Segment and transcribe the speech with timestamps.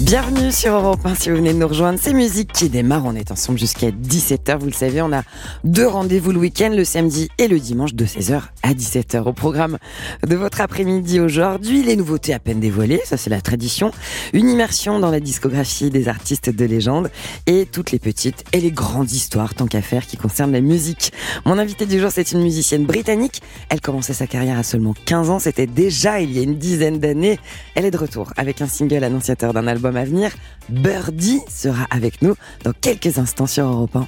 [0.00, 1.98] Bienvenue sur Europe 1 si vous venez de nous rejoindre.
[2.00, 3.04] C'est musique qui démarre.
[3.04, 4.56] On est ensemble jusqu'à 17h.
[4.58, 5.24] Vous le savez, on a
[5.64, 9.24] deux rendez-vous le week-end, le samedi et le dimanche de 16h à 17h.
[9.24, 9.76] Au programme
[10.24, 13.90] de votre après-midi aujourd'hui, les nouveautés à peine dévoilées, ça c'est la tradition.
[14.32, 17.10] Une immersion dans la discographie des artistes de légende
[17.46, 21.12] et toutes les petites et les grandes histoires, tant qu'à faire, qui concernent la musique.
[21.44, 23.42] Mon invité du jour, c'est une musicienne britannique.
[23.68, 25.38] Elle commençait sa carrière à seulement 15 ans.
[25.40, 27.40] C'était déjà il y a une dizaine d'années.
[27.74, 30.32] Elle est de retour avec un single annonciateur d'un album à venir.
[30.68, 34.06] Birdie sera avec nous dans quelques instants sur Europe 1.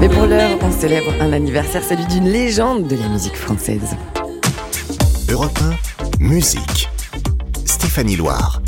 [0.00, 3.96] Mais pour l'heure, on célèbre un anniversaire, celui d'une légende de la musique française.
[5.30, 5.58] Europe
[6.20, 6.90] 1, musique.
[7.64, 8.60] Stéphanie Loire.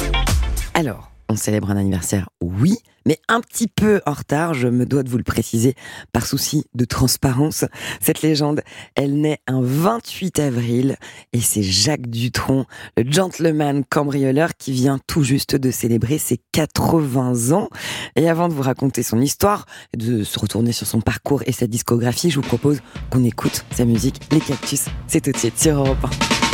[0.73, 2.77] Alors, on célèbre un anniversaire, oui,
[3.07, 5.75] mais un petit peu en retard, je me dois de vous le préciser,
[6.13, 7.65] par souci de transparence.
[8.01, 8.63] Cette légende,
[8.97, 10.97] elle naît un 28 avril,
[11.33, 12.67] et c'est Jacques Dutronc,
[12.97, 17.69] le gentleman cambrioleur, qui vient tout juste de célébrer ses 80 ans.
[18.17, 19.67] Et avant de vous raconter son histoire,
[19.97, 23.85] de se retourner sur son parcours et sa discographie, je vous propose qu'on écoute sa
[23.85, 24.87] musique, Les Cactus.
[25.07, 25.99] C'est tout de suite sur Europe
[26.43, 26.46] 1.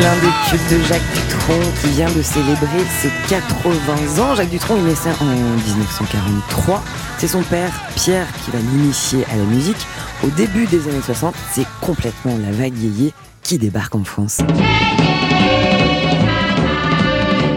[0.00, 4.34] L'un des tubes de Jacques Dutronc qui vient de célébrer ses 80 ans.
[4.34, 6.82] Jacques Dutronc, il est naissait en 1943.
[7.18, 9.86] C'est son père, Pierre, qui va l'initier à la musique.
[10.24, 14.40] Au début des années 60, c'est complètement la vague yéyé qui débarque en France.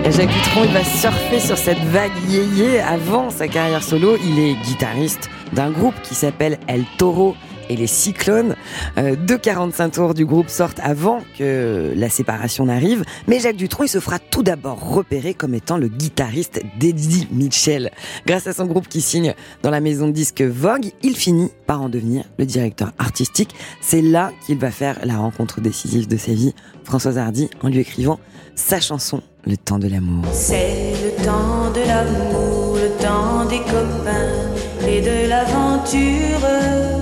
[0.09, 2.81] Jacques Dutronc, il va surfer sur cette vague yéyé.
[2.81, 7.35] Avant sa carrière solo, il est guitariste d'un groupe qui s'appelle El Toro
[7.75, 8.55] les Cyclones.
[8.97, 13.03] Euh, deux 45 tours du groupe sortent avant que la séparation n'arrive.
[13.27, 17.91] Mais Jacques Dutronc, se fera tout d'abord repérer comme étant le guitariste d'Eddie Mitchell.
[18.25, 19.33] Grâce à son groupe qui signe
[19.63, 23.56] dans la maison de disque Vogue, il finit par en devenir le directeur artistique.
[23.81, 26.53] C'est là qu'il va faire la rencontre décisive de sa vie,
[26.83, 28.19] Françoise Hardy, en lui écrivant
[28.56, 30.25] sa chanson Le temps de l'amour.
[30.33, 37.00] C'est le temps de l'amour, le temps des copains et de l'aventure.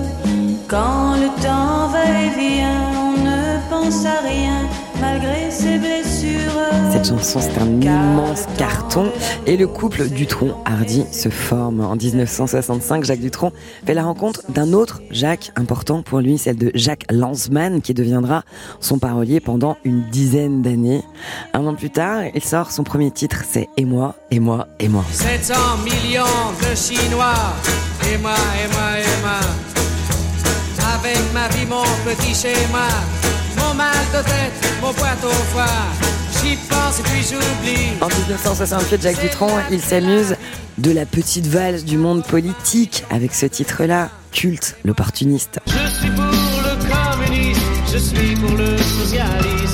[0.70, 4.68] Quand le temps va et vient, on ne pense à rien
[5.00, 6.62] malgré ses blessures.
[6.92, 9.10] Cette chanson, c'est un immense carton.
[9.46, 11.80] Et le couple Dutronc-Hardy se forme.
[11.80, 13.50] En 1965, Jacques Dutronc
[13.84, 18.44] fait la rencontre d'un autre Jacques important pour lui, celle de Jacques Lanzmann, qui deviendra
[18.78, 21.02] son parolier pendant une dizaine d'années.
[21.52, 24.86] Un an plus tard, il sort son premier titre, c'est Et moi, et moi, et
[24.86, 25.04] moi.
[25.10, 26.22] 700 millions
[26.60, 27.34] de Chinois
[28.02, 28.34] Emma,
[28.64, 29.69] Emma, Emma.
[31.02, 32.88] Avec ma vie, mon petit schéma,
[33.56, 34.52] mon mal de tête,
[34.82, 35.64] mon boîte au foie.
[36.42, 37.92] J'y pense et puis j'oublie.
[38.02, 40.36] En 1968, Jacques Dutronc, il s'amuse
[40.76, 45.58] de la petite valse du monde politique avec ce titre-là, culte, l'opportuniste.
[45.66, 46.76] Je suis pour le
[47.16, 47.60] communisme,
[47.90, 49.69] je suis pour le socialisme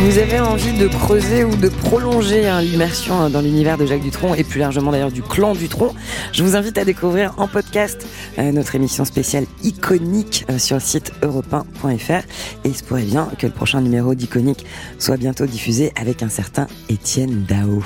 [0.00, 4.02] Vous avez envie de creuser ou de prolonger hein, l'immersion hein, dans l'univers de Jacques
[4.02, 5.92] Dutronc et plus largement d'ailleurs du clan Dutronc,
[6.32, 8.06] je vous invite à découvrir en podcast
[8.38, 12.24] euh, notre émission spéciale iconique euh, sur le site europe1.fr
[12.64, 14.64] et il se pourrait bien que le prochain numéro d'iconique
[15.00, 17.82] soit bientôt diffusé avec un certain Étienne Dao.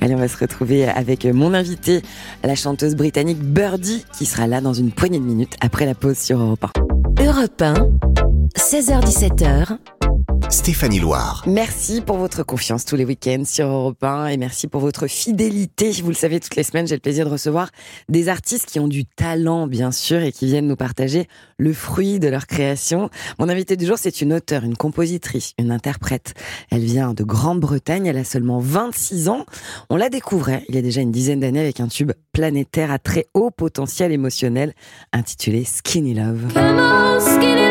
[0.00, 2.00] Allez, on va se retrouver avec mon invité,
[2.42, 6.16] la chanteuse britannique Birdie qui sera là dans une poignée de minutes après la pause
[6.16, 6.64] sur Europe
[7.18, 7.22] 1.
[7.22, 7.74] Europe 1,
[8.56, 9.76] 16h17h,
[10.50, 11.44] Stéphanie Loire.
[11.46, 15.92] Merci pour votre confiance tous les week-ends sur Europe 1 et merci pour votre fidélité.
[16.02, 17.70] Vous le savez, toutes les semaines, j'ai le plaisir de recevoir
[18.08, 22.18] des artistes qui ont du talent, bien sûr, et qui viennent nous partager le fruit
[22.18, 23.10] de leur création.
[23.38, 26.34] Mon invité du jour, c'est une auteure, une compositrice, une interprète.
[26.70, 29.46] Elle vient de Grande-Bretagne, elle a seulement 26 ans.
[29.88, 32.98] On la découvrait il y a déjà une dizaine d'années avec un tube planétaire à
[32.98, 34.74] très haut potentiel émotionnel
[35.12, 36.52] intitulé Skinny Love.
[36.54, 37.69] Come on, skinny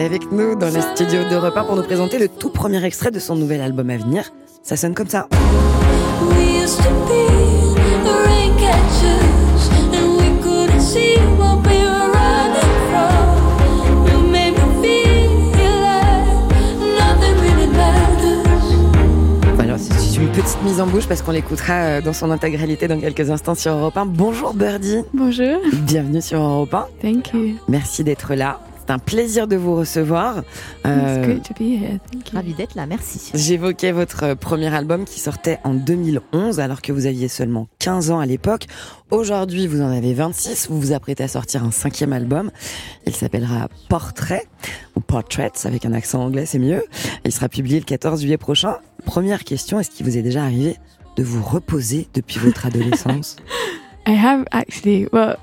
[0.00, 3.10] est avec nous dans le studio d'Europe 1 pour nous présenter le tout premier extrait
[3.10, 4.30] de son nouvel album à venir.
[4.62, 5.28] Ça sonne comme ça.
[19.54, 22.98] Voilà, c'est une petite mise en bouche parce qu'on l'écoutera euh, dans son intégralité dans
[22.98, 24.06] quelques instants sur Europe 1.
[24.06, 26.86] Bonjour Birdie, Bonjour, bienvenue sur Europe 1.
[27.02, 27.56] thank you.
[27.68, 28.60] Merci d'être là.
[28.90, 30.38] C'est un plaisir de vous recevoir.
[30.38, 30.44] It's
[30.84, 32.00] Euh, great to be here.
[32.10, 32.34] Thank you.
[32.34, 33.30] Ravi d'être là, merci.
[33.34, 38.18] J'évoquais votre premier album qui sortait en 2011 alors que vous aviez seulement 15 ans
[38.18, 38.66] à l'époque.
[39.12, 40.66] Aujourd'hui, vous en avez 26.
[40.70, 42.50] Vous vous apprêtez à sortir un cinquième album.
[43.06, 44.48] Il s'appellera Portrait
[44.96, 46.82] ou Portraits avec un accent anglais, c'est mieux.
[47.24, 48.78] Il sera publié le 14 juillet prochain.
[49.04, 50.74] Première question, est-ce qu'il vous est déjà arrivé
[51.16, 53.36] de vous reposer depuis votre adolescence?
[54.08, 55.36] I have actually, well,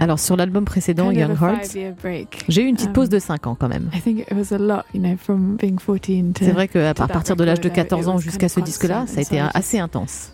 [0.00, 1.76] alors sur l'album précédent, Young Heart,
[2.48, 3.88] j'ai eu une petite pause de 5 ans quand même.
[6.44, 9.40] C'est vrai qu'à partir de l'âge de 14 ans jusqu'à ce disque-là, ça a été
[9.54, 10.32] assez intense.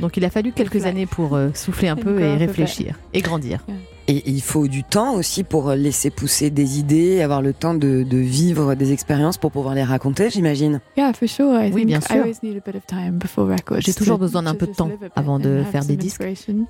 [0.00, 3.64] Donc il a fallu quelques années pour euh, souffler un peu et réfléchir et grandir.
[4.10, 8.02] Et il faut du temps aussi pour laisser pousser des idées, avoir le temps de,
[8.04, 10.80] de vivre des expériences pour pouvoir les raconter, j'imagine.
[10.96, 11.52] Yeah, for sure.
[11.62, 12.16] I Oui, think bien sûr.
[12.16, 13.80] always need a bit of time before records.
[13.82, 16.22] J'ai toujours to- besoin d'un peu de temps avant de faire des disques.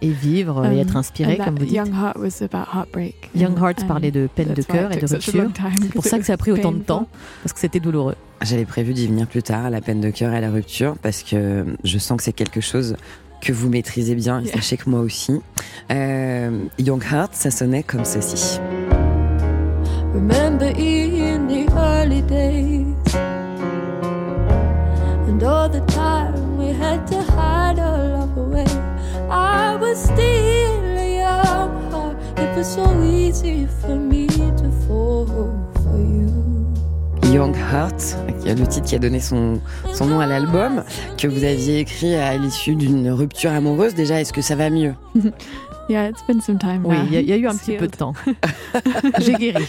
[0.02, 1.74] Et vivre et Um, être inspiré, and comme vous dites.
[1.76, 3.30] Young Heart was about heartbreak.
[3.36, 5.48] Young and- Hearts and parlait de peine de cœur et de rupture.
[5.80, 7.06] C'est pour ça que ça a pris autant de temps,
[7.44, 8.16] parce que c'était douloureux.
[8.42, 10.96] J'avais prévu d'y venir plus tard, à la peine de cœur et à la rupture,
[11.02, 12.96] parce que je sens que c'est quelque chose
[13.40, 15.40] que vous maîtrisez bien, et sachez que moi aussi.
[15.90, 18.60] Euh, Young Heart, ça sonnait comme ceci.
[20.14, 23.14] Remember in the early days
[25.28, 28.66] and all the time we had to hide our love away.
[29.30, 32.16] I was still a young heart.
[32.38, 35.26] It was so easy for me to fall
[35.74, 36.28] for you.
[37.30, 38.07] Young Heart,
[38.44, 39.60] le titre qui a donné son
[40.00, 40.82] nom à l'album,
[41.16, 43.94] que vous aviez écrit à l'issue d'une rupture amoureuse.
[43.94, 44.94] Déjà, est-ce que ça va mieux?
[45.88, 46.82] Yeah, it's been some time.
[46.84, 48.12] Oui, il y, a- il y a eu un It's petit peu de temps.
[49.20, 49.64] J'ai guéri.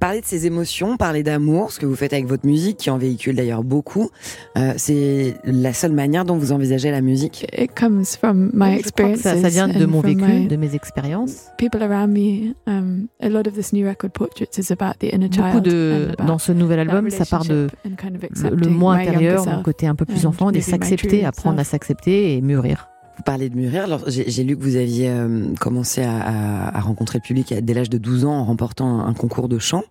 [0.00, 2.98] Parler de ses émotions, parler d'amour, ce que vous faites avec votre musique, qui en
[2.98, 4.10] véhicule d'ailleurs beaucoup,
[4.58, 7.46] euh, c'est la seule manière dont vous envisagez la musique?
[7.56, 9.18] It comes from my Je crois que experiences.
[9.20, 11.46] ça, ça vient de mon vécu, my de mes expériences.
[11.56, 12.54] people around me.
[12.66, 15.64] Um, a lot of this new record portraits is about the inner Beaucoup child.
[15.64, 19.86] de dans ce nouvel album, ça part de kind of le, moi intérieur, mon côté
[19.86, 22.88] un peu plus enfant, et s'accepter, apprendre à s'accepter et mûrir.
[23.16, 23.84] Vous parlez de mûrir.
[23.84, 27.52] Alors, j'ai j'ai lu que vous aviez euh, commencé à, à- à rencontrer le public
[27.62, 29.82] dès l'âge de 12 ans en remportant un, un concours de chant.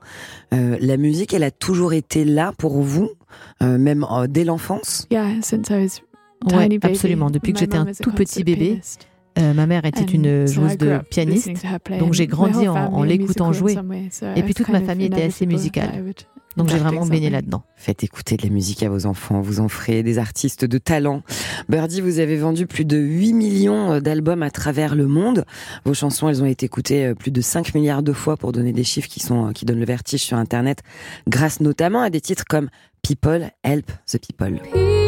[0.54, 3.10] Euh, la musique, elle a toujours été là pour vous,
[3.62, 5.08] euh, même euh, dès l'enfance?
[5.12, 6.02] Yeah, since I was
[6.44, 6.94] Ouais, tiny baby.
[6.96, 7.30] absolument.
[7.30, 9.08] Depuis que My j'étais un was a tout petit bébé, pianist.
[9.40, 11.48] Euh, ma mère était une so I joueuse grew de up pianiste.
[11.48, 13.78] listening to her play, donc j'ai and my grandi whole en- l'écoutant jouer.
[14.36, 16.04] Et puis toute ma of famille était assez musicale.
[16.58, 17.64] Donc j'ai like vraiment baigné là-dedans.
[17.76, 21.22] Faites écouter de la musique à vos enfants, vous en ferez des artistes de talent.
[21.70, 25.46] Birdie, vous avez vendu plus de 8 millions euh, d'albums à travers le monde.
[25.86, 28.74] Vos chansons, elles ont été écoutées euh, plus de 5 milliards de fois pour donner
[28.74, 30.80] des chiffres qui sont euh, qui donnent le vertige sur internet
[31.28, 32.70] grâce notamment à des titres comme
[33.02, 34.60] People Help the People.
[34.62, 35.01] People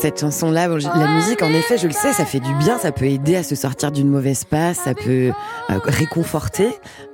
[0.00, 0.66] cette chanson-là.
[0.68, 3.42] La musique, en effet, je le sais, ça fait du bien, ça peut aider à
[3.42, 6.68] se sortir d'une mauvaise passe, ça peut euh, réconforter.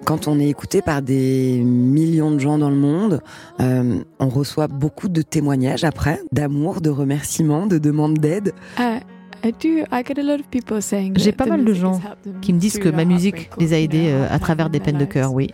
[0.04, 3.20] Quand on est écouté par des millions de gens dans le monde,
[3.60, 8.52] euh, on reçoit beaucoup de témoignages après, d'amour, de remerciements, de demandes d'aide.
[8.78, 9.00] Uh,
[9.44, 9.84] I do.
[9.90, 11.14] I get a lot of people saying.
[11.18, 12.00] J'ai pas mal de gens
[12.40, 15.04] qui me disent que ma musique les a aidés euh, à travers des peines de
[15.04, 15.50] cœur, oui.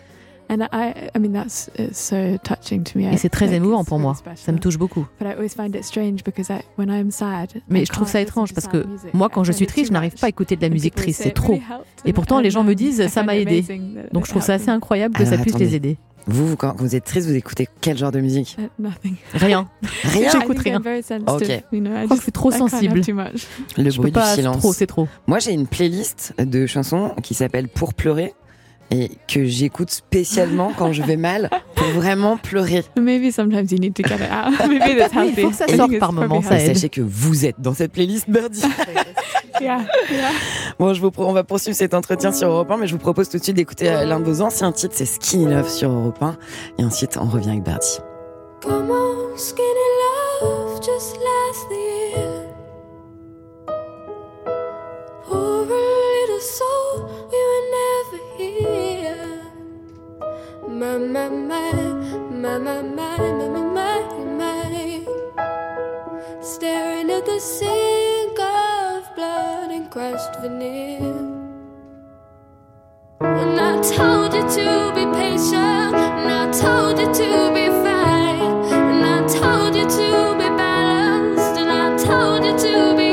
[3.13, 4.15] Et c'est très émouvant pour moi.
[4.37, 5.07] Ça me touche beaucoup.
[7.69, 10.27] Mais je trouve ça étrange parce que moi, quand je suis triste, je n'arrive pas
[10.27, 11.23] à écouter de la musique triste.
[11.23, 11.59] C'est trop.
[12.05, 13.65] Et pourtant, les gens me disent ça m'a aidé.
[14.13, 15.99] Donc je trouve ça assez incroyable que ça puisse les aider.
[16.27, 18.57] Vous, quand vous êtes triste, vous écoutez quel genre de musique
[19.35, 19.69] Rien.
[20.05, 20.31] Rien.
[20.31, 20.79] J'écoute rien.
[21.27, 21.45] Ok.
[21.47, 23.01] Je crois que je suis trop sensible.
[23.77, 24.57] Le bruit du silence.
[24.57, 25.09] C'est Trop, c'est trop.
[25.27, 28.35] Moi, j'ai une playlist de chansons qui s'appelle Pour pleurer
[28.95, 32.85] et que j'écoute spécialement quand je vais mal pour vraiment pleurer.
[33.01, 34.69] Maybe sometimes you need to get it out.
[34.69, 35.43] Maybe that's Oui, il healthy.
[35.43, 38.63] faut que ça sorte par moment, ça sachez que vous êtes dans cette playlist, Birdie.
[39.61, 39.81] Yeah,
[40.11, 40.31] yeah.
[40.79, 42.99] Bon, je vous pro- on va poursuivre cet entretien sur Europe 1, mais je vous
[42.99, 45.89] propose tout de suite d'écouter euh, l'un de vos anciens titres, c'est Skinny Love sur
[45.91, 46.37] Europe 1.
[46.79, 47.99] Et ensuite, on revient avec Birdie.
[48.63, 49.63] Come on, skinny
[50.43, 52.02] love, just last the
[60.93, 63.17] My, my, my, my, my, my,
[63.49, 64.03] my,
[64.37, 65.07] my.
[66.43, 71.01] Staring at the sink of blood and crushed veneer.
[73.23, 79.03] And I told you to be patient, and I told you to be fine, and
[79.03, 83.12] I told you to be balanced, and I told you to be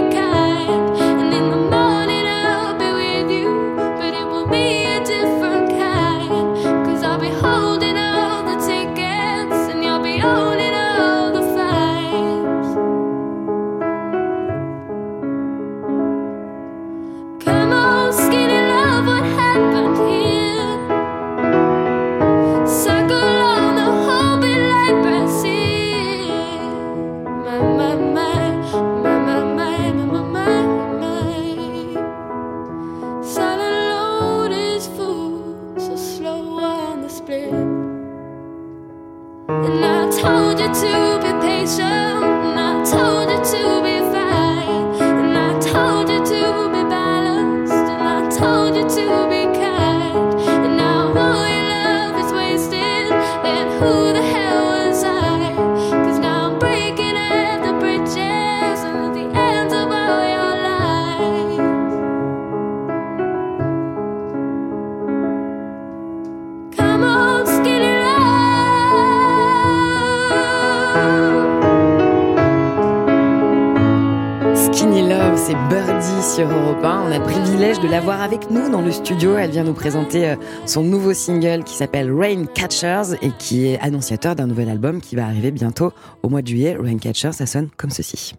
[77.89, 79.37] l'avoir avec nous dans le studio.
[79.37, 83.79] Elle vient nous présenter euh, son nouveau single qui s'appelle Rain Catchers et qui est
[83.79, 85.91] annonciateur d'un nouvel album qui va arriver bientôt
[86.21, 86.77] au mois de juillet.
[86.79, 88.33] Rain Catchers, ça sonne comme ceci.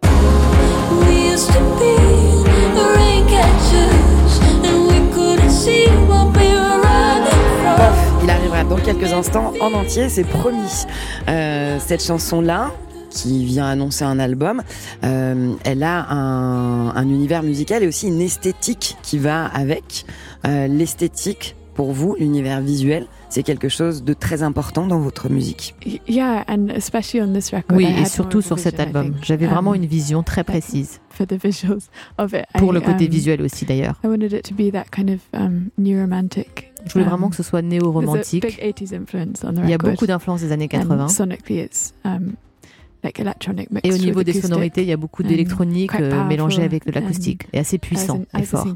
[1.01, 1.95] We used to be
[2.75, 7.31] the rain catchers, and we couldn't see what we were running
[7.61, 7.75] from.
[7.77, 10.85] Pof, il arrivera dans quelques instants en entier, c'est promis.
[11.27, 12.71] Euh, cette chanson-là,
[13.11, 14.63] qui vient annoncer un album,
[15.03, 20.05] euh, elle a un, un univers musical et aussi une esthétique qui va avec.
[20.47, 25.75] Euh, L'esthétique, pour vous, l'univers visuel, c'est quelque chose de très important dans votre musique.
[25.85, 27.77] Y- Yeah, and especially on this record.
[27.77, 29.13] Oui, I et had surtout sur cet album.
[29.21, 30.99] J'avais um, vraiment une vision très précise.
[31.09, 31.83] for the visuals
[32.17, 32.45] of it.
[32.57, 33.95] Pour I, le côté um, visuel aussi d'ailleurs.
[34.03, 36.73] I wanted it to be that kind of um, new romantic.
[36.85, 38.43] Je voulais um, vraiment que ce soit néo-romantique.
[38.43, 41.07] 80s influence on the Il y a beaucoup d'influences des années and 80.
[41.09, 42.33] sonically, it's um,
[43.03, 46.63] like electronic mixed Et au niveau des sonorités, il y a beaucoup d'électronique euh, mélangée
[46.63, 48.67] avec de l'acoustique et assez puissant et fort.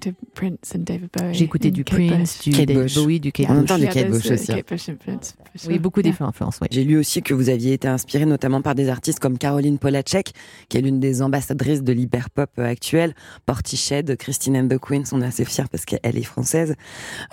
[1.32, 2.44] J'ai écouté du Prince, Bush.
[2.44, 2.96] du Kate David Bush.
[2.96, 3.70] Bowie, du Kate En même Bush.
[3.70, 4.56] temps, du Kate Bush aussi, hein.
[4.58, 5.70] Kate Bush sure.
[5.70, 6.14] Oui, beaucoup Yeah.
[6.20, 6.68] d'influences, oui.
[6.72, 10.32] J'ai lu aussi que vous aviez été inspiré notamment par des artistes comme Caroline Polacek,
[10.70, 13.16] qui est l'une des ambassadrices de l'hyperpop euh, actuelle,
[13.46, 16.76] Portiched, Christine and the Queens, on est assez fiers parce qu'elle est française,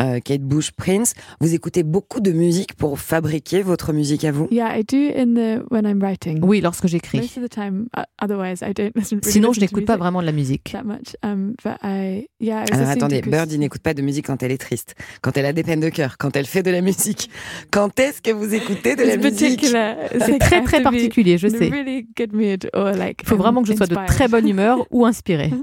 [0.00, 1.14] euh, Kate Bush, Prince.
[1.40, 4.48] Vous écoutez beaucoup de musique pour fabriquer votre musique à vous?
[4.50, 6.38] Yeah, I do in the when I'm writing.
[6.42, 7.18] Oui, lorsque j'écris.
[7.18, 9.18] Most of the time, uh, otherwise I don't listen.
[9.18, 10.74] Really Sinon, je n'écoute pas music vraiment de la musique.
[11.22, 14.26] Um, but I, yeah, I was Alors listening to attendez, Birdie n'écoute pas de musique
[14.26, 16.70] quand elle est triste, quand elle a des peines de cœur, quand elle fait de
[16.70, 17.30] la musique.
[17.70, 19.64] Quand est-ce que vous écoutez de la It's musique?
[19.64, 21.70] C'est très très particulier, je in sais.
[21.70, 25.50] Il faut um, vraiment que je sois de très bonne humeur ou inspirée.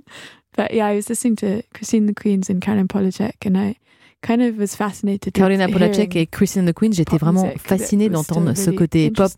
[0.58, 3.78] But yeah, I was listening to Christine the Queens and Karen Polachek, and I
[4.22, 5.34] kind of was fascinated.
[5.34, 9.32] Carolina Polacek et Christine the Queen, j'étais vraiment fascinée d'entendre ce côté pop.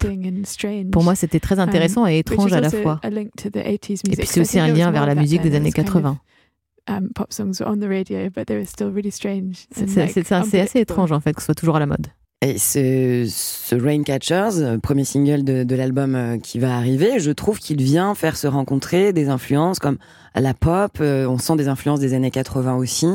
[0.92, 3.00] Pour moi, c'était très intéressant et étrange à la fois.
[3.04, 5.56] a link to the 80s Et puis c'est aussi un lien vers la musique des
[5.56, 6.20] années was kind of, 80.
[6.88, 9.68] um, pop songs were on the radio, but they were still really strange.
[9.72, 12.08] C'est assez étrange en fait que ce soit toujours à la mode.
[12.44, 17.30] Et ce, ce Raincatchers, euh, premier single de, de l'album euh, qui va arriver, je
[17.30, 19.98] trouve qu'il vient faire se rencontrer des influences comme
[20.34, 23.08] la pop, euh, on sent des influences des années 80 aussi.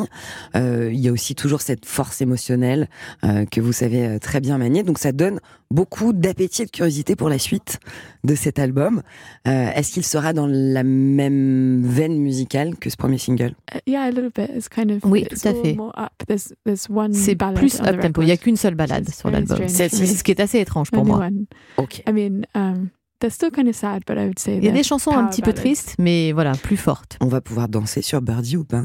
[0.55, 2.89] Euh, il y a aussi toujours cette force émotionnelle
[3.25, 4.83] euh, que vous savez très bien manier.
[4.83, 5.41] Donc ça donne
[5.71, 7.79] beaucoup d'appétit et de curiosité pour la suite
[8.25, 9.03] de cet album.
[9.49, 13.55] Euh, Est-ce qu'il sera dans la même veine musicale que ce premier single?
[13.75, 14.51] Uh, yeah, a little bit.
[14.55, 15.75] It's kind of Oui, it's tout à fait.
[15.75, 16.13] More up.
[16.29, 18.21] There's there's one C'est ballad plus up tempo.
[18.23, 19.59] Il n'y a qu'une seule balade sur l'album.
[19.69, 19.89] C'est-.
[19.89, 21.19] Ce qui est assez étrange pour moi.
[21.19, 21.47] one.
[21.77, 22.03] Ok.
[22.09, 22.89] I mean, um,
[23.21, 25.27] they're still kind of sad, but I would say Il y a des chansons un
[25.27, 27.17] petit peu tristes, mais voilà, plus fortes.
[27.21, 28.85] On va pouvoir danser sur Birdie ou pas?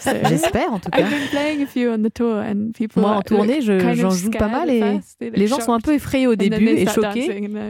[0.00, 0.10] So.
[0.26, 1.10] J'espère en tout I've cas.
[1.10, 3.02] been playing a few on the tour, and people.
[3.02, 5.56] Moi, en tournée, je- kind of j'en joue pas scared mal at et Les gens
[5.60, 7.28] sont un shocked, peu effrayés au début they et choqués,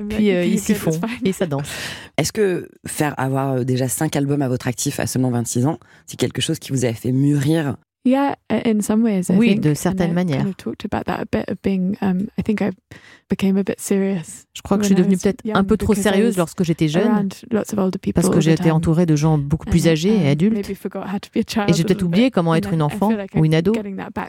[0.09, 1.68] puis euh, "Okay, ils s'y font it's fine." et ça danse.
[2.16, 5.78] Est-ce que faire avoir euh, déjà cinq albums à votre actif à seulement 26 ans,
[6.06, 9.28] c'est quelque chose qui vous a fait mûrir Yeah, in some ways.
[9.28, 10.38] I Oui, think, de certaines manières.
[10.38, 11.97] Kind of talked about that a bit of being.
[12.00, 12.71] I think I
[13.28, 16.38] became a bit serious Je crois que je suis devenue peut-être un peu trop sérieuse
[16.38, 18.73] lorsque j'étais jeune, parce que time.
[18.73, 20.54] entourée de gens beaucoup plus âgés et um, adultes.
[20.54, 23.11] maybe forgot how to be a child Et j'ai peut-être oublié comment être une enfant
[23.35, 23.75] ou une ado.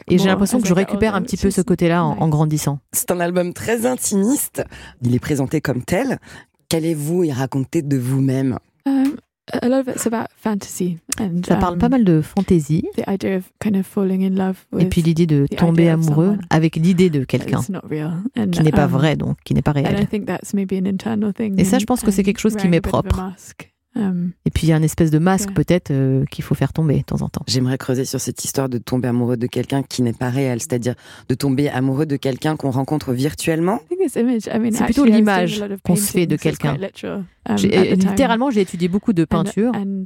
[0.08, 2.78] Et j'ai l'impression que je récupère un petit peu ce côté-là en, grandissant.
[2.92, 4.64] C'est un album très intimiste.
[5.02, 6.18] Il est présenté comme tel.
[6.68, 8.58] Qu'allez-vous y raconter de vous-même?
[8.86, 9.16] Um,
[9.50, 13.08] a lot of it's about fantasy and Ça parle um, pas mal de fantaisie the
[13.08, 17.10] idea of kind of falling in love et puis l'idée de tomber amoureux avec l'idée
[17.10, 19.72] de quelqu'un it's not real and qui n'est pas um, vrai, donc qui n'est pas
[19.72, 20.06] réel.
[20.08, 21.58] think that's maybe an internal thing.
[21.58, 23.32] Et ça, je and- pense que c'est quelque chose qui m'est propre.
[23.94, 26.72] Um, Et puis il y a une espèce de masque peut-être euh, qu'il faut faire
[26.72, 27.42] tomber de temps en temps.
[27.46, 30.94] J'aimerais creuser sur cette histoire de tomber amoureux de quelqu'un qui n'est pas réel, c'est-à-dire
[31.28, 33.80] de tomber amoureux de quelqu'un qu'on rencontre virtuellement.
[33.90, 36.74] I mean, C'est plutôt l'image a lot of qu'on se fait de quelqu'un.
[36.74, 37.70] um, time.
[38.10, 40.04] littéralement, j'ai étudié beaucoup de And- peinture And,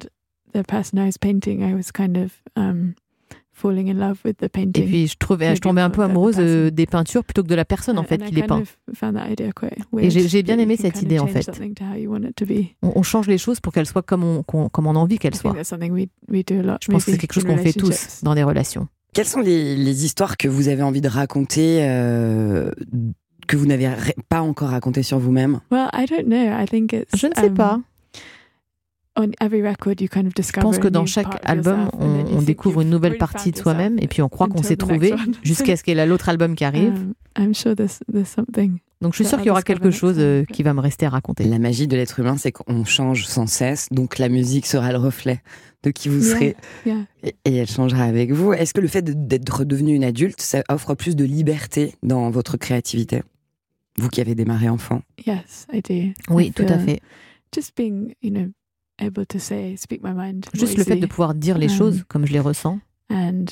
[0.53, 2.95] the person I was painting, I was kind of um,
[3.57, 6.37] falling in love with the et puis je trouvais, je Maybe tombais un peu amoureuse
[6.39, 8.63] euh, des peintures plutôt que de la personne en fait qui I les peint.
[9.99, 11.43] Et j'ai- bien aimé cette idée, en fait.
[11.43, 12.77] something to how you want it to be.
[12.83, 15.19] On, on change les choses pour qu'elles soient comme on, qu'on- comme on a envie
[15.19, 15.55] qu'elles soient.
[15.55, 16.77] that's something we we do a lot.
[16.83, 18.25] Je pense que c'est quelque chose in qu'on fait tous relationships.
[18.25, 18.89] dans des relations.
[19.15, 22.71] Quelles sont les, les histoires que vous avez envie de raconter euh,
[23.49, 23.89] que vous n'avez
[24.29, 25.61] pas encore racontées sur vous-même?
[25.71, 26.37] Well, I don't know.
[26.37, 27.17] I think it's.
[27.17, 27.81] Je ne sais um, pas.
[27.81, 32.83] On every record, you kind of Je discover pense que dans chaque album, on, découvre
[32.83, 35.83] une nouvelle really partie de soi-même et puis on croit qu'on s'est trouvé jusqu'à ce
[35.83, 36.93] qu'il y ait l'autre album qui arrive.
[37.39, 38.79] Um, I'm sure there's there's something.
[39.03, 41.11] Donc je suis sûre qu'il y aura quelque chose euh, qui va me rester à
[41.11, 41.45] raconter.
[41.45, 44.97] La magie de l'être humain, c'est qu'on change sans cesse, donc la musique sera le
[44.97, 45.43] reflet
[45.83, 47.05] de qui vous serez Yeah.
[47.23, 48.55] et, et elle changera avec vous.
[48.55, 52.57] Est-ce que le fait d'être devenu une adulte, ça offre plus de liberté dans votre
[52.57, 53.23] créativité?
[53.99, 55.03] Vous qui avez démarré enfant?
[55.27, 55.95] Yes, I do.
[55.95, 57.01] I Oui, tout à fait.
[59.01, 60.47] Just being, you know, able to say, speak my mind.
[60.47, 63.47] more Juste le fait de pouvoir dire les Um, choses comme je les ressens and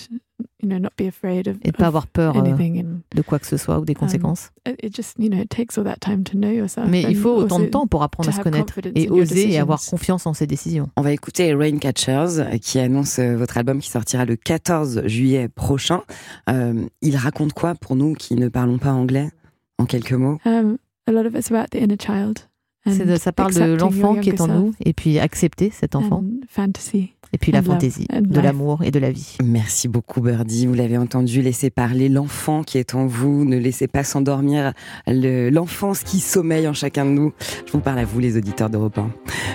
[0.60, 3.00] you know not be afraid of, et de pas of avoir peur euh, anything and
[3.14, 4.50] de quoi que ce soit ou des conséquences.
[4.66, 6.88] it it just you know it takes all that time to know yourself.
[6.88, 8.92] Mais il and faut autant de temps pour apprendre à to se have connaître confidence
[8.96, 9.96] et in your oser et avoir decisions.
[9.96, 10.90] confiance en ses décisions.
[10.96, 15.48] On va écouter Raincatchers euh, qui annonce euh, votre album qui sortira le 14 juillet
[15.48, 16.02] prochain.
[16.50, 19.30] Euh, il raconte quoi pour nous qui ne parlons pas anglais
[19.78, 20.38] en quelques mots?
[20.44, 22.48] Um, a lot of it's about the inner child.
[22.86, 27.12] De- ça parle de l'enfant qui est en nous et puis accepter cet enfant fantasy.
[27.32, 29.36] et puis la fantaisie de l'amour et de la vie.
[29.42, 33.88] Merci beaucoup Birdie, vous l'avez entendu, laissez parler l'enfant qui est en vous, ne laissez
[33.88, 34.72] pas s'endormir
[35.06, 37.32] le- l'enfance qui sommeille en chacun de nous.
[37.66, 39.10] Je vous parle à vous les auditeurs d'Europe 1.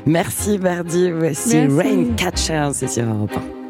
[0.07, 1.77] Merci Birdie, voici Merci.
[1.77, 3.68] Raincatchers, c'est sur Europe 1.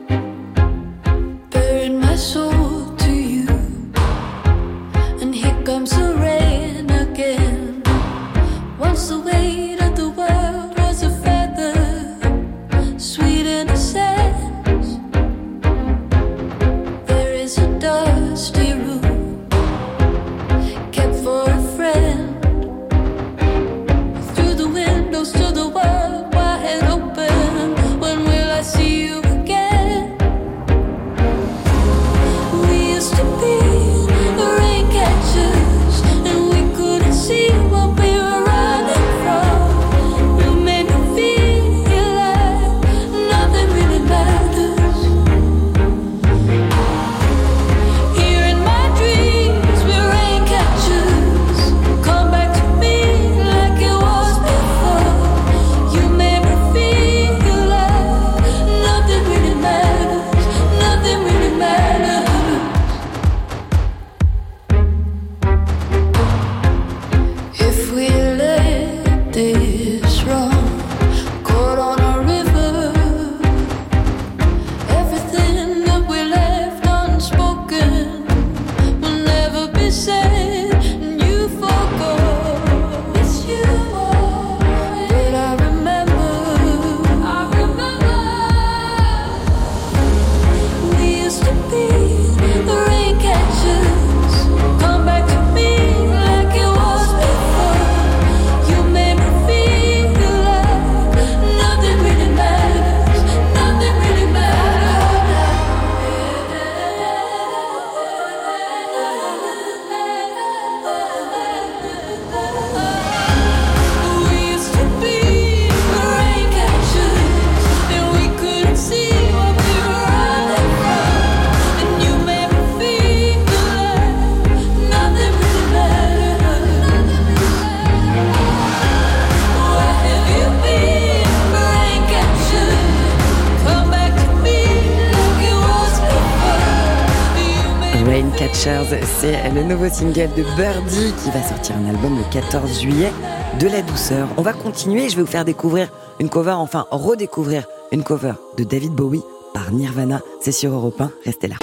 [138.90, 143.12] C'est le nouveau single de Birdie qui va sortir un album le 14 juillet
[143.60, 144.28] de la douceur.
[144.36, 145.10] On va continuer.
[145.10, 149.22] Je vais vous faire découvrir une cover, enfin redécouvrir une cover de David Bowie
[149.54, 150.22] par Nirvana.
[150.42, 151.12] C'est sur Europe 1.
[151.24, 151.58] Restez là.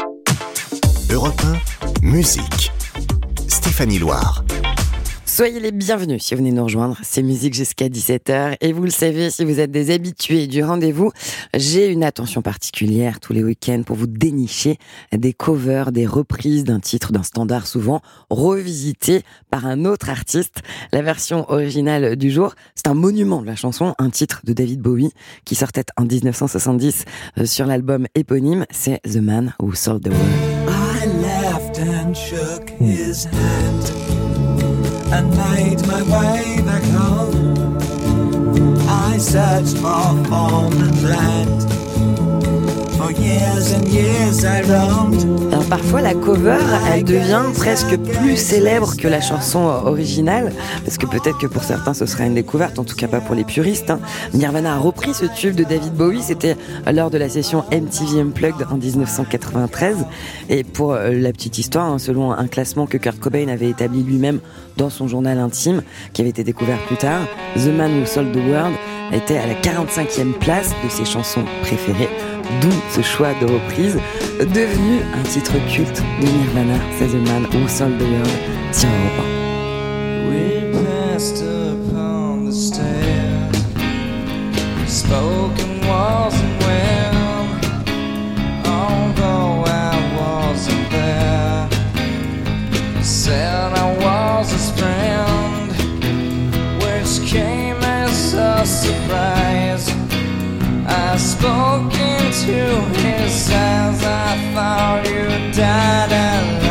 [1.10, 1.40] Europe
[2.02, 2.72] 1, musique.
[3.48, 4.44] Stéphanie Loire.
[5.36, 6.96] Soyez les bienvenus si vous venez nous rejoindre.
[7.02, 8.56] C'est musique jusqu'à 17h.
[8.62, 11.12] Et vous le savez, si vous êtes des habitués du rendez-vous,
[11.54, 14.78] j'ai une attention particulière tous les week-ends pour vous dénicher
[15.12, 20.62] des covers, des reprises d'un titre, d'un standard souvent revisité par un autre artiste.
[20.90, 24.80] La version originale du jour, c'est un monument de la chanson, un titre de David
[24.80, 25.12] Bowie
[25.44, 27.04] qui sortait en 1970
[27.36, 28.64] euh, sur l'album éponyme.
[28.70, 30.24] C'est The Man Who Sold the World.
[35.12, 37.78] And made my way back home.
[38.88, 41.85] I searched for form and land.
[45.52, 46.56] Alors parfois la cover,
[46.92, 50.52] elle devient presque plus célèbre que la chanson originale,
[50.84, 53.34] parce que peut-être que pour certains ce sera une découverte, en tout cas pas pour
[53.34, 53.90] les puristes.
[53.90, 54.00] hein.
[54.34, 56.56] Nirvana a repris ce tube de David Bowie, c'était
[56.92, 59.96] lors de la session MTV Unplugged en 1993.
[60.48, 64.02] Et pour euh, la petite histoire, hein, selon un classement que Kurt Cobain avait établi
[64.02, 64.40] lui-même
[64.76, 65.82] dans son journal intime,
[66.12, 67.22] qui avait été découvert plus tard,
[67.56, 68.74] The Man Who Sold the World
[69.12, 72.08] était à la 45e place de ses chansons préférées.
[72.60, 73.98] D'où ce choix de reprise,
[74.38, 78.28] devenu un titre culte de Nirvana, The Man Who Sold the World
[78.72, 79.46] sur Europe
[93.26, 95.72] said I was his friend,
[96.82, 99.88] which came as a surprise.
[100.86, 101.95] I spoke
[102.48, 104.04] into his eyes.
[104.04, 106.65] I thought you died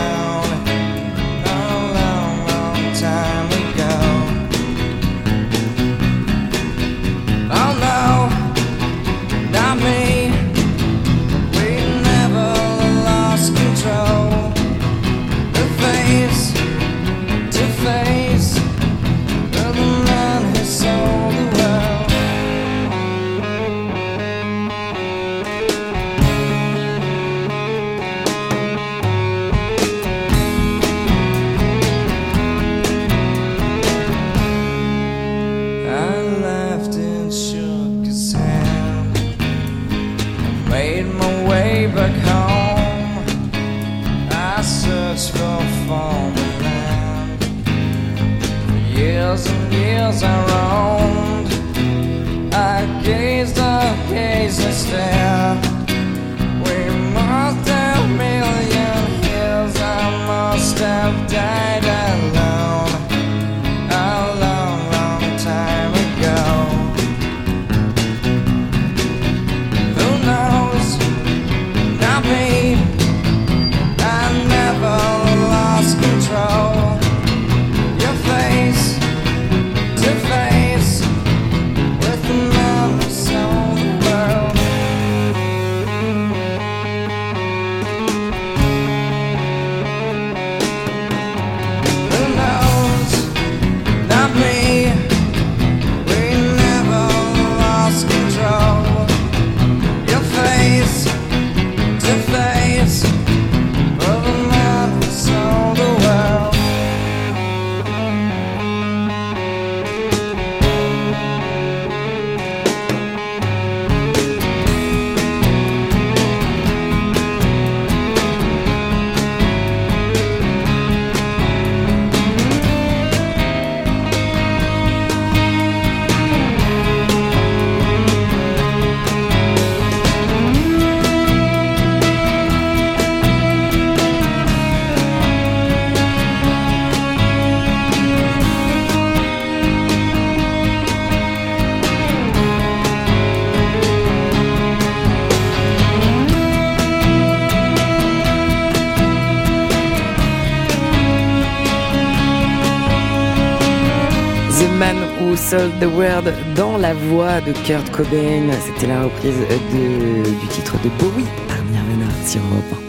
[155.50, 158.50] Sold the World dans la voix de Kurt Cobain.
[158.66, 159.36] C'était la reprise
[159.72, 162.82] de- du titre de Bowie par Nirvana sur Europe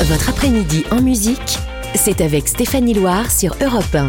[0.00, 0.04] 1.
[0.04, 1.58] Votre après-midi en musique,
[1.94, 4.08] c'est avec Stéphanie Loire sur Europe 1.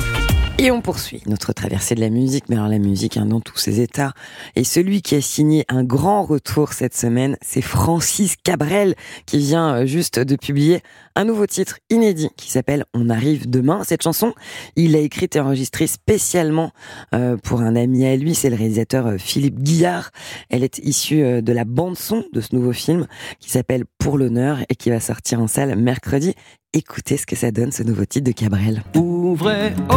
[0.59, 3.57] Et on poursuit notre traversée de la musique, mais alors la musique hein, dans tous
[3.57, 4.13] ses états.
[4.55, 8.93] Et celui qui a signé un grand retour cette semaine, c'est Francis Cabrel,
[9.25, 10.81] qui vient euh, juste de publier
[11.15, 13.83] un nouveau titre inédit qui s'appelle On arrive demain.
[13.83, 14.33] Cette chanson,
[14.75, 16.71] il l'a écrite et enregistrée spécialement
[17.15, 20.11] euh, pour un ami à lui, c'est le réalisateur euh, Philippe Guillard.
[20.51, 23.07] Elle est issue de la bande son de ce nouveau film
[23.39, 26.35] qui s'appelle Pour l'honneur et qui va sortir en salle mercredi.
[26.75, 28.81] Écoutez ce que ça donne ce nouveau titre de Cabrel.
[28.95, 29.93] Ouvrez, oh,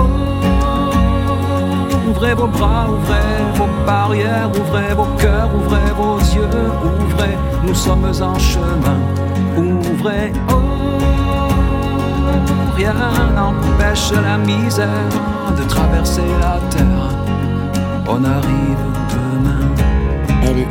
[2.07, 3.17] ouvrez vos bras, ouvrez
[3.55, 6.45] vos barrières, ouvrez vos cœurs, ouvrez vos yeux,
[7.01, 7.35] ouvrez,
[7.67, 9.01] nous sommes en chemin.
[9.57, 10.99] Ouvrez, oh,
[12.77, 12.93] rien
[13.35, 15.09] n'empêche la misère
[15.57, 17.11] de traverser la terre.
[18.07, 18.85] On arrive
[19.15, 19.77] demain.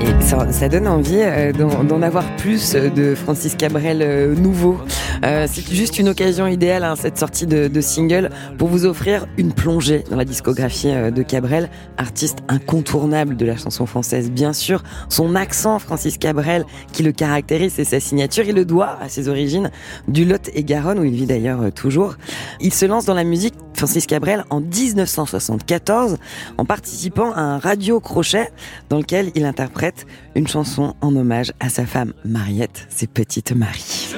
[0.01, 4.35] Et ça, ça donne envie euh, d'en d'en avoir plus euh, de Francis Cabrel euh,
[4.35, 4.79] nouveau.
[5.25, 9.53] Euh, c'est juste une occasion idéale, hein, cette sortie de, single, pour vous offrir une
[9.53, 14.83] plongée dans la discographie euh, de Cabrel, artiste incontournable de la chanson française, bien sûr.
[15.09, 19.27] Son accent, Francis Cabrel, qui le caractérise et sa signature, il le doit à ses
[19.27, 19.71] origines
[20.07, 22.15] du Lot et Garonne, où il vit d'ailleurs euh, toujours.
[22.59, 26.17] Il se lance dans la musique, Francis Cabrel, en 1974,
[26.59, 28.51] en participant à un radio crochet
[28.89, 34.13] dans lequel il interprète une chanson en hommage à sa femme Mariette, ses petites Marie.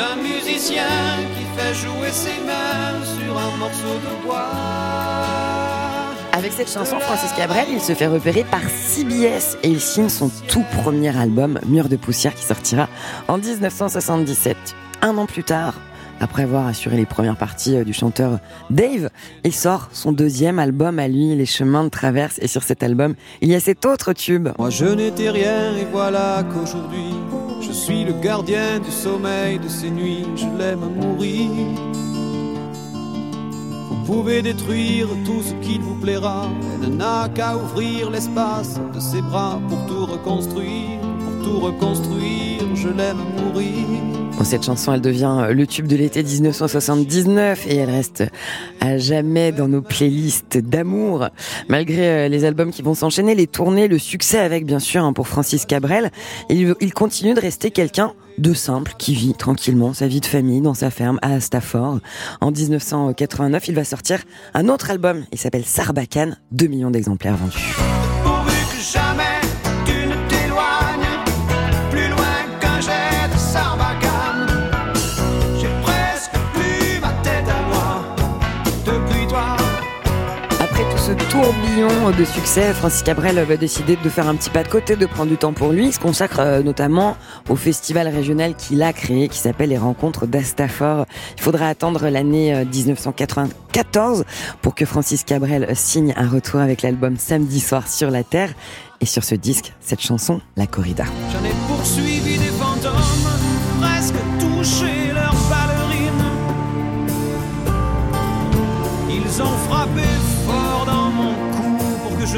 [0.00, 0.86] D'un musicien
[1.36, 4.48] qui fait jouer ses mains sur un morceau de bois.
[6.32, 10.30] Avec cette chanson, Francis Cabrel, il se fait repérer par CBS et il signe son
[10.48, 12.88] tout premier album, Mur de poussière, qui sortira
[13.28, 14.56] en 1977.
[15.02, 15.74] Un an plus tard,
[16.18, 18.38] après avoir assuré les premières parties euh, du chanteur
[18.70, 19.10] Dave,
[19.44, 22.38] il sort son deuxième album à lui, Les chemins de traverse.
[22.40, 24.48] Et sur cet album, il y a cet autre tube.
[24.58, 27.12] Moi je n'étais rien et voilà qu'aujourd'hui
[27.70, 31.50] je suis le gardien du sommeil de ces nuits, je l'aime mourir.
[33.88, 36.48] Vous pouvez détruire tout ce qu'il vous plaira,
[36.82, 42.88] elle n'a qu'à ouvrir l'espace de ses bras pour tout reconstruire, pour tout reconstruire, je
[42.88, 44.19] l'aime mourir.
[44.44, 48.24] Cette chanson, elle devient le tube de l'été 1979 et elle reste
[48.80, 51.28] à jamais dans nos playlists d'amour.
[51.68, 55.12] Malgré euh, les albums qui vont s'enchaîner, les tournées, le succès avec, bien sûr, hein,
[55.12, 56.10] pour Francis Cabrel,
[56.48, 60.74] il, continue de rester quelqu'un de simple qui vit tranquillement sa vie de famille dans
[60.74, 61.98] sa ferme à Stafford.
[62.40, 64.20] En 1989, il va sortir
[64.54, 65.24] un autre album.
[65.32, 67.76] Il s'appelle Sarbacane, 2 millions d'exemplaires vendus.
[81.42, 85.06] Tourbillon de succès, Francis Cabrel va décider de faire un petit pas de côté, de
[85.06, 85.86] prendre du temps pour lui.
[85.86, 87.16] Il se consacre euh, notamment
[87.48, 91.06] au festival régional qu'il a créé, qui s'appelle les Rencontres d'Astafor.
[91.36, 94.24] Il faudra attendre l'année euh, 1994
[94.60, 98.52] pour que Francis Cabrel signe un retour avec l'album Samedi soir sur la Terre.
[99.00, 101.04] Et sur ce disque, cette chanson, La Corrida.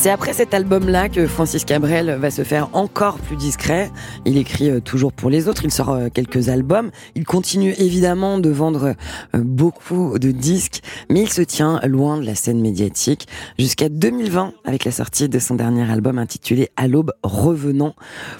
[0.00, 3.90] C'est après cet album-là que Francis Cabrel va se faire encore plus discret.
[4.24, 6.90] Il écrit euh, toujours pour les autres, il sort euh, quelques albums.
[7.16, 8.94] Il continue évidemment de vendre
[9.34, 14.54] euh, beaucoup de disques, mais il se tient loin de la scène médiatique jusqu'à 2020
[14.64, 17.94] avec la sortie de son dernier album intitulé À l'aube revenant.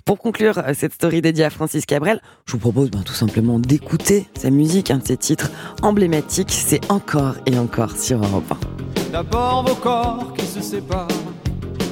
[0.07, 4.27] Pour conclure cette story dédiée à Francis Cabrel, je vous propose ben, tout simplement d'écouter
[4.35, 5.51] sa musique, un de ses titres
[5.83, 9.13] emblématiques, c'est encore et encore sur Europe 1.
[9.13, 11.09] D'abord vos corps qui se séparent.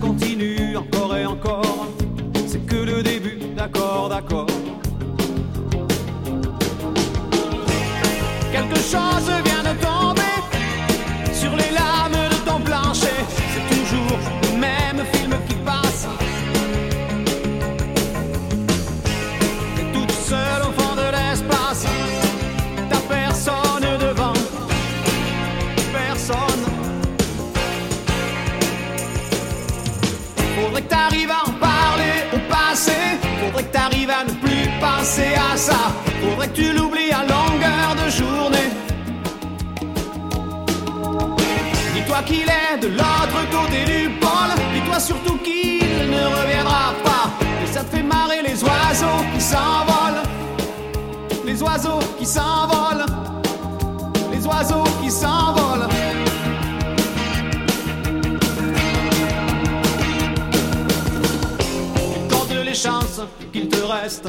[0.00, 1.88] continue encore et encore.
[2.46, 4.46] C'est que le début, d'accord, d'accord.
[8.52, 9.57] Quelque chose vient
[34.98, 35.80] penser à ça.
[36.22, 38.70] Faudrait que tu l'oublies à longueur de journée?
[41.94, 44.54] Dis-toi qu'il est de l'autre côté du pôle.
[44.74, 47.26] Dis-toi surtout qu'il ne reviendra pas.
[47.62, 50.22] Et ça te fait marrer les oiseaux qui s'envolent.
[51.44, 53.06] Les oiseaux qui s'envolent.
[54.32, 55.88] Les oiseaux qui s'envolent.
[62.80, 64.28] Chances qu'il te reste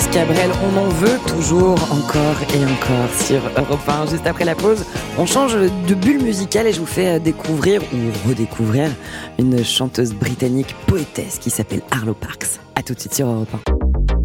[0.00, 4.06] Francis on en veut toujours encore et encore sur Europe 1.
[4.06, 4.84] Juste après la pause,
[5.18, 8.90] on change de bulle musicale et je vous fais euh, découvrir ou redécouvrir
[9.38, 12.60] une chanteuse britannique poétesse qui s'appelle Arlo Parks.
[12.76, 13.54] À tout de suite sur Europe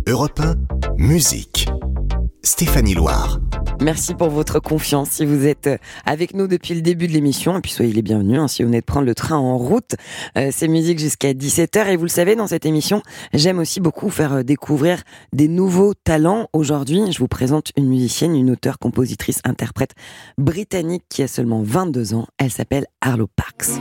[0.07, 0.11] 1.
[0.11, 0.55] Europe 1,
[0.97, 1.67] musique.
[2.41, 3.39] Stéphanie Loire.
[3.81, 5.09] Merci pour votre confiance.
[5.11, 8.01] Si vous êtes euh, avec nous depuis le début de l'émission, et puis soyez les
[8.01, 9.95] bienvenus hein, si vous venez de prendre le train en route.
[10.37, 11.87] Euh, c'est musique jusqu'à 17h.
[11.87, 13.01] Et vous le savez, dans cette émission,
[13.33, 16.47] j'aime aussi beaucoup faire euh, découvrir des nouveaux talents.
[16.53, 19.91] Aujourd'hui, je vous présente une musicienne, une auteure, compositrice, interprète
[20.37, 22.27] britannique qui a seulement 22 ans.
[22.37, 23.71] Elle s'appelle Arlo Parks.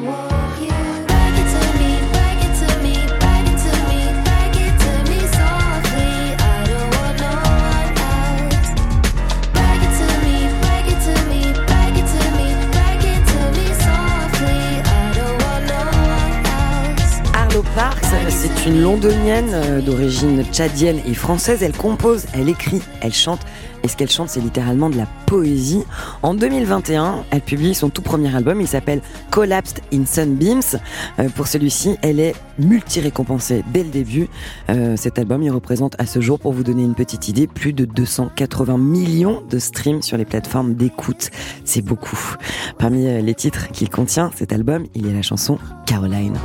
[18.28, 21.62] C'est une londonienne euh, d'origine tchadienne et française.
[21.62, 23.40] Elle compose, elle écrit, elle chante.
[23.82, 25.82] Et ce qu'elle chante, c'est littéralement de la poésie.
[26.22, 28.60] En 2021, elle publie son tout premier album.
[28.60, 30.78] Il s'appelle Collapsed in Sunbeams.
[31.18, 34.28] Euh, pour celui-ci, elle est multi-récompensée dès le début.
[34.70, 37.72] Euh, cet album, il représente à ce jour, pour vous donner une petite idée, plus
[37.72, 41.30] de 280 millions de streams sur les plateformes d'écoute.
[41.64, 42.36] C'est beaucoup.
[42.78, 46.38] Parmi les titres qu'il contient, cet album, il y a la chanson Caroline.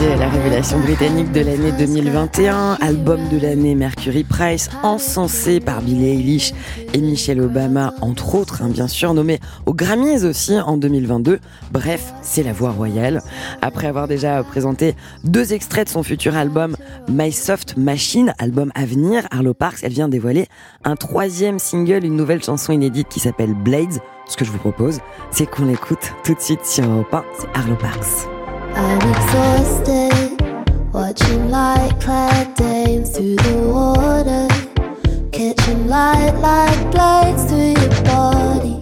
[0.00, 6.10] Été la révélation britannique de l'année 2021, album de l'année Mercury Prize, encensé par Billie
[6.10, 6.52] Eilish
[6.94, 11.40] et Michelle Obama, entre autres, hein, bien sûr, nommé aux Grammys aussi en 2022.
[11.72, 13.22] Bref, c'est la voix royale.
[13.60, 14.94] Après avoir déjà présenté
[15.24, 16.76] deux extraits de son futur album
[17.08, 20.46] My Soft Machine, album à venir, Arlo Parks, elle vient dévoiler
[20.84, 23.98] un troisième single, une nouvelle chanson inédite qui s'appelle Blades.
[24.28, 25.00] Ce que je vous propose,
[25.32, 28.37] c'est qu'on l'écoute tout de suite sur Europe 1, c'est Arlo Parks.
[28.74, 30.40] I'm exhausted,
[30.92, 34.48] watching light clad dames through the water,
[35.32, 38.80] catching light like blades through your body.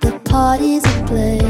[0.00, 1.42] The party's ablaze.
[1.42, 1.47] We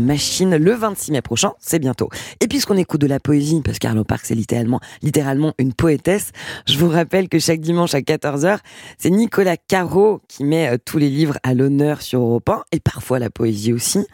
[0.00, 2.08] Machine le 26 mai prochain, c'est bientôt.
[2.40, 6.32] Et puisqu'on écoute de la poésie, parce qu'Arlo Parks est littéralement, littéralement une poétesse,
[6.66, 8.58] je vous rappelle que chaque dimanche à 14h,
[8.98, 12.80] c'est Nicolas Caro qui met euh, tous les livres à l'honneur sur Europe 1 et
[12.80, 14.06] parfois la poésie aussi,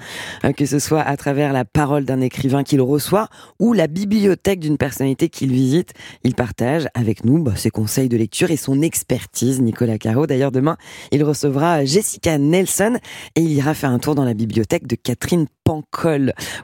[0.45, 3.29] euh, que ce soit à travers la parole d'un écrivain qu'il reçoit
[3.59, 5.93] ou la bibliothèque d'une personnalité qu'il visite.
[6.25, 10.27] Il partage avec nous bah, ses conseils de lecture et son expertise, Nicolas Caro.
[10.27, 10.77] D'ailleurs, demain,
[11.13, 12.99] il recevra Jessica Nelson
[13.35, 15.47] et il ira faire un tour dans la bibliothèque de Catherine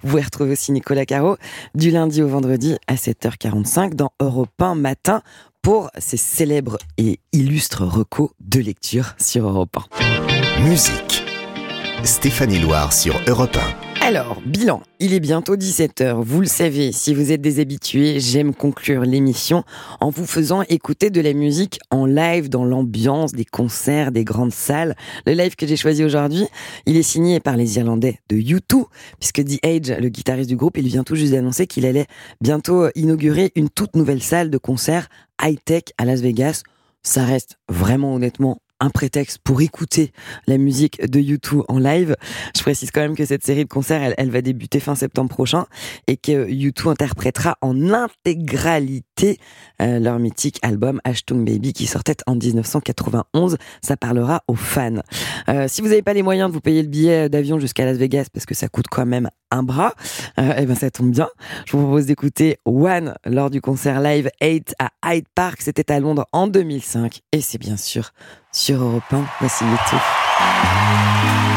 [0.03, 1.37] Vous pouvez retrouver aussi Nicolas Caro
[1.75, 5.23] du lundi au vendredi à 7h45 dans Europe 1 matin
[5.63, 9.77] pour ses célèbres et illustres recos de lecture sur Europe
[10.59, 10.63] 1.
[10.69, 11.25] Musique.
[12.05, 13.57] Stéphanie Loire sur Europe
[13.89, 13.92] 1.
[14.05, 16.25] Alors, bilan, il est bientôt 17h.
[16.25, 19.63] Vous le savez, si vous êtes des habitués, j'aime conclure l'émission
[20.01, 24.53] en vous faisant écouter de la musique en live dans l'ambiance des concerts, des grandes
[24.53, 24.97] salles.
[25.25, 26.49] Le live que j'ai choisi aujourd'hui,
[26.85, 28.87] il est signé par les Irlandais de U2,
[29.21, 32.07] puisque The Age, le guitariste du groupe, il vient tout juste d'annoncer qu'il allait
[32.41, 35.07] bientôt inaugurer une toute nouvelle salle de concert
[35.41, 36.65] high-tech à Las Vegas.
[37.05, 40.13] Ça reste vraiment honnêtement un prétexte pour écouter
[40.47, 42.17] la musique de U2 en live.
[42.57, 45.31] Je précise quand même que cette série de concerts, elle, elle va débuter fin septembre
[45.31, 45.67] prochain
[46.09, 49.39] et que U2 interprétera en intégralité
[49.81, 53.57] euh, leur mythique album Ashtung Baby qui sortait en 1991.
[53.83, 55.03] Ça parlera aux fans.
[55.49, 57.97] Euh, si vous n'avez pas les moyens de vous payer le billet d'avion jusqu'à Las
[57.97, 59.95] Vegas parce que ça coûte quand même un bras,
[60.41, 61.29] euh, et ben ça tombe bien.
[61.67, 65.61] Je vous propose d'écouter One lors du concert live 8 à Hyde Park.
[65.61, 68.13] C'était à Londres en 2005 et c'est bien sûr
[68.55, 69.25] sur Europe 1.
[69.41, 71.52] Voici YouTube.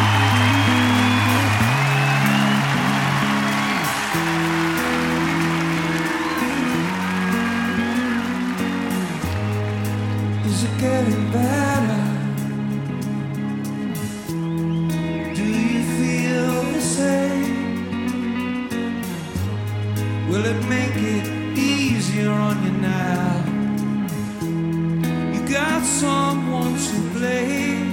[26.78, 27.85] To blame.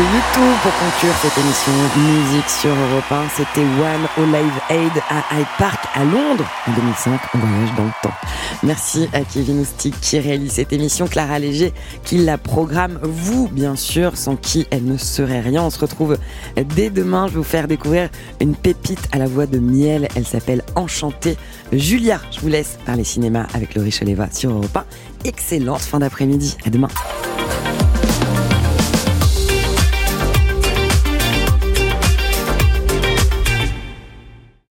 [0.00, 5.02] De YouTube pour conclure cette émission Musique sur Europe 1 C'était One au Live Aid
[5.10, 7.20] à Hyde Park à Londres en 2005.
[7.34, 8.14] On voyage dans le temps.
[8.62, 13.76] Merci à Kevin Oustic qui réalise cette émission, Clara Léger qui la programme, vous bien
[13.76, 15.64] sûr, sans qui elle ne serait rien.
[15.64, 16.16] On se retrouve
[16.56, 17.26] dès demain.
[17.26, 18.08] Je vais vous faire découvrir
[18.40, 20.08] une pépite à la voix de miel.
[20.16, 21.36] Elle s'appelle Enchantée.
[21.72, 24.84] Julia, je vous laisse parler cinéma avec Laurie Choleva sur Europe 1.
[25.24, 26.56] Excellente fin d'après-midi.
[26.64, 26.88] À demain.